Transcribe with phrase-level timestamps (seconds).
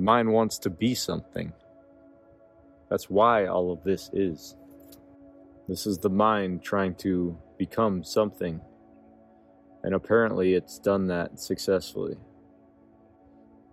[0.00, 1.52] The mind wants to be something.
[2.88, 4.56] That's why all of this is.
[5.68, 8.62] This is the mind trying to become something.
[9.82, 12.16] And apparently it's done that successfully.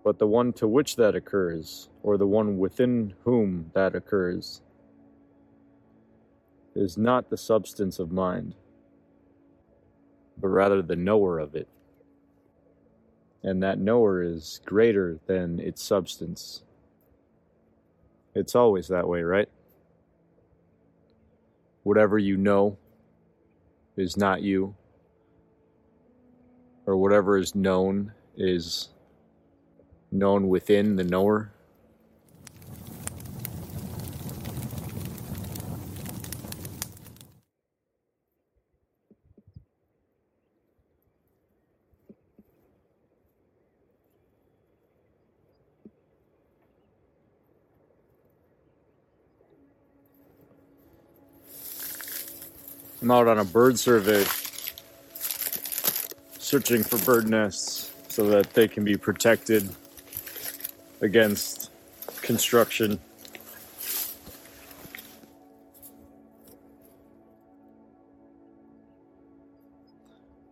[0.04, 4.60] But the one to which that occurs, or the one within whom that occurs,
[6.74, 8.54] is not the substance of mind,
[10.36, 11.68] but rather the knower of it.
[13.42, 16.62] And that knower is greater than its substance.
[18.34, 19.48] It's always that way, right?
[21.84, 22.76] Whatever you know
[23.96, 24.74] is not you,
[26.86, 28.88] or whatever is known is
[30.10, 31.52] known within the knower.
[53.00, 54.24] I'm out on a bird survey
[56.38, 59.68] searching for bird nests so that they can be protected
[61.00, 61.70] against
[62.22, 62.98] construction.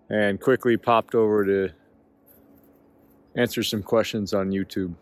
[0.08, 1.74] And quickly popped over to
[3.34, 4.94] answer some questions on YouTube.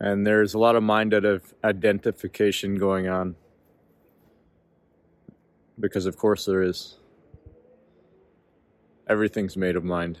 [0.00, 3.36] And there's a lot of mind out of identification going on.
[5.78, 6.98] Because, of course, there is.
[9.08, 10.18] Everything's made of mind.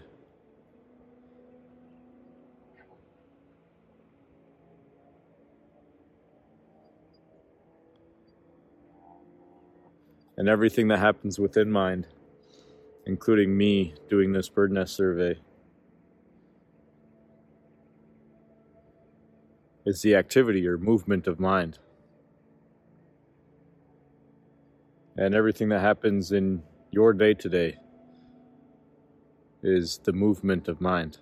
[10.36, 12.08] And everything that happens within mind,
[13.06, 15.38] including me doing this bird nest survey,
[19.84, 21.78] is the activity or movement of mind.
[25.16, 27.78] And everything that happens in your day to day
[29.62, 31.18] is the movement of mind.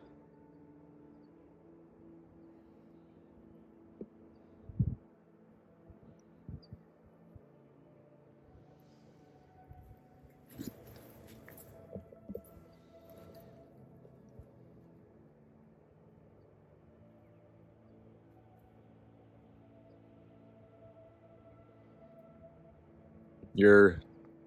[23.55, 24.01] Your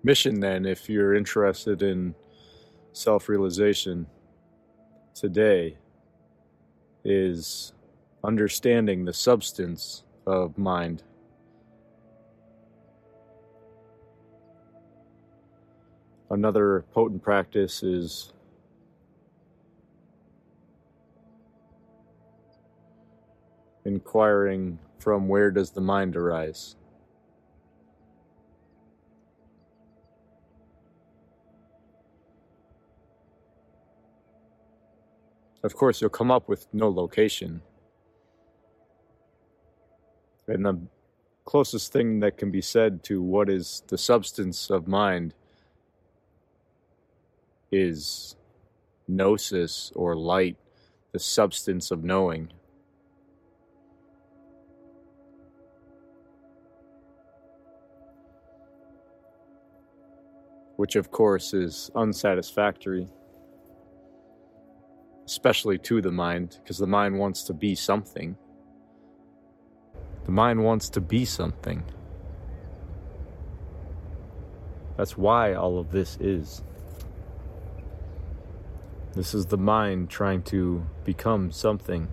[0.03, 2.15] mission, then, if you're interested in
[2.93, 4.07] self realization
[5.13, 5.77] today,
[7.03, 7.73] is
[8.23, 11.03] understanding the substance of mind.
[16.31, 18.33] Another potent practice is
[23.85, 26.75] inquiring from where does the mind arise?
[35.65, 37.63] Of course, you'll come up with no location.
[40.47, 40.79] And the
[41.43, 45.33] closest thing that can be said to what is the substance of mind
[47.71, 48.35] is
[49.07, 50.55] gnosis or light,
[51.13, 52.51] the substance of knowing.
[60.75, 63.07] Which, of course, is unsatisfactory
[65.25, 68.37] especially to the mind, because the mind wants to be something.
[70.25, 71.83] The mind wants to be something.
[74.97, 76.63] That's why all of this is.
[79.13, 82.07] This is the mind trying to become something.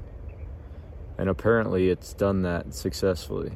[1.18, 3.52] And apparently it's done that successfully.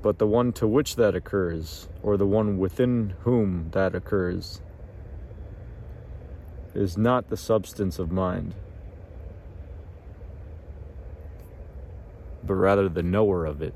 [0.00, 4.62] But the one to which that occurs, or the one within whom that occurs,
[6.78, 8.54] is not the substance of mind,
[12.44, 13.74] but rather the knower of it.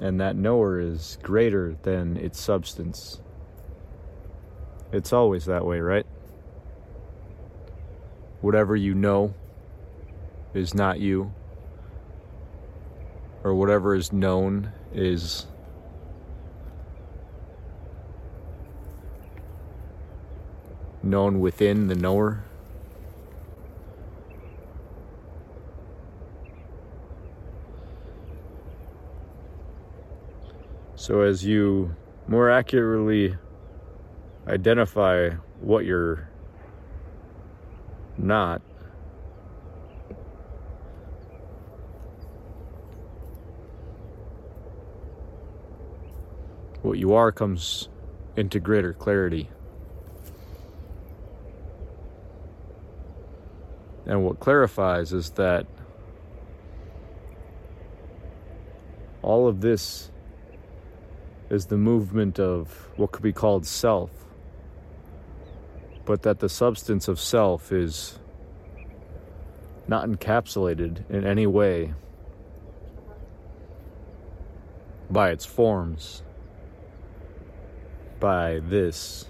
[0.00, 3.20] And that knower is greater than its substance.
[4.92, 6.06] It's always that way, right?
[8.42, 9.34] Whatever you know
[10.54, 11.32] is not you,
[13.42, 15.46] or whatever is known is
[21.02, 22.44] known within the knower.
[30.94, 31.96] So, as you
[32.28, 33.36] more accurately
[34.46, 36.28] identify what you're
[38.16, 38.62] not,
[46.82, 47.88] what you are comes
[48.36, 49.50] into greater clarity.
[54.06, 55.66] And what clarifies is that
[59.22, 60.10] all of this
[61.50, 64.10] is the movement of what could be called self,
[66.04, 68.18] but that the substance of self is
[69.86, 71.94] not encapsulated in any way
[75.10, 76.22] by its forms,
[78.18, 79.26] by this.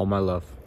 [0.00, 0.59] All my love.